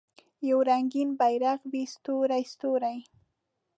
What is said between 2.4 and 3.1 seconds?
ستوری